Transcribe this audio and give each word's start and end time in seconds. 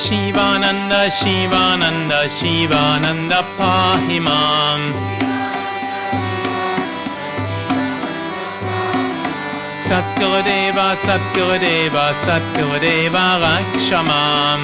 Shivananda, 0.00 1.10
Shivananda, 2.38 3.44
Pahimam. 3.58 4.80
Satgurudeva, 9.84 10.86
Satgurudeva, 11.04 12.04
Satgurudeva, 12.24 13.26
Rakshamam. 13.44 14.60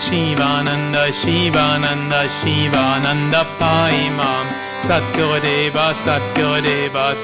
Shivananda, 0.00 1.04
Shivananda, 1.20 2.20
Shivananda, 2.38 3.42
Paimam. 3.60 4.46
Satgurudeva, 4.82 5.86
Satgurudeva, 6.04 7.14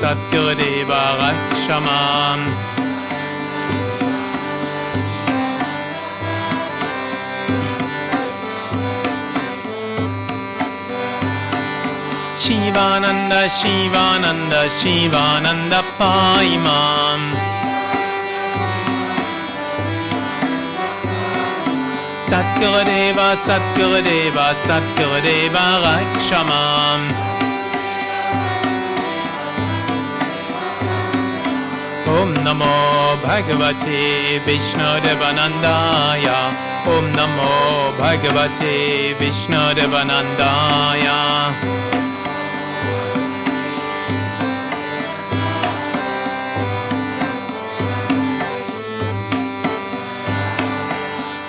Rakshamam. 12.49 12.49
Shivananda, 12.49 13.41
Shivananda, 13.59 14.61
Shivananda, 14.81 15.81
Paimam. 15.99 17.23
Satgurudeva, 22.27 23.29
Satgurudeva, 23.45 24.47
Satgurudeva, 24.65 25.65
Rakshamam. 25.85 27.01
Om 32.17 32.31
Namo 32.45 32.77
Bhagavate 33.23 34.01
Vishnudevanandaya. 34.47 36.39
Om 36.87 37.07
Namo 37.13 37.53
Bhagavate 37.99 38.75
Vishnudevanandaya. 39.21 41.19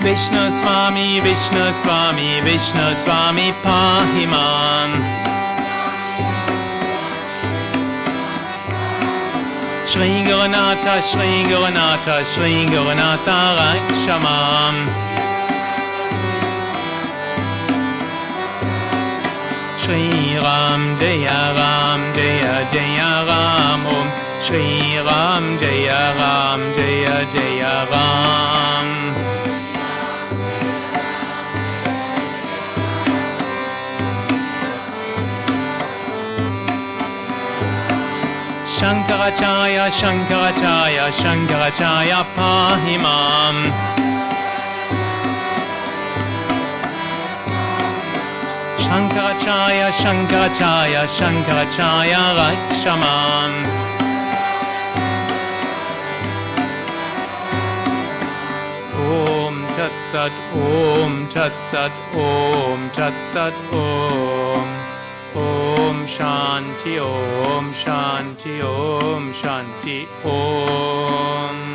Vishnu 0.02 0.50
Swami, 0.60 1.20
Vishnu 1.20 1.74
Swami, 1.74 2.40
Vishnu 2.42 2.96
Swami, 3.04 3.52
Pahimam. 3.62 4.90
Shri 9.86 10.24
Gurunatha, 10.24 11.02
Shri 11.02 11.44
Gurunatha, 11.52 12.24
Shri 12.32 12.66
Gurunatha, 12.72 13.40
Rakshamam. 13.60 14.76
Shri 19.82 20.38
Ram, 20.38 20.98
Jaya 20.98 21.42
Ram, 21.60 22.02
Jaya 22.16 22.56
Jaya 22.72 23.26
Ram, 23.28 23.86
Om 23.86 24.08
Shri 24.42 24.98
Ram, 25.06 25.58
Jaya 25.60 26.16
Ram, 26.16 26.62
Jaya 26.74 27.26
Jaya 27.34 27.86
Ram. 27.92 28.49
Shankaracharya, 41.20 42.24
Pahimam. 42.34 43.58
Shankaracharya, 48.84 49.90
Shankaracharya, 50.00 51.04
Shankaracharya, 51.18 52.24
Rakshamam. 52.40 53.52
Om 58.96 59.56
Tat 59.76 59.96
Sat, 60.10 60.34
Om 60.56 61.28
Tat 61.28 61.54
Sat, 61.70 61.92
Om 62.16 62.90
Tat 62.92 63.16
Sat, 63.26 63.54
Shanti 66.08 67.00
Om 67.00 67.74
Shanti 67.74 68.62
Om 68.62 69.34
Shanti 69.34 70.08
Om 70.24 71.69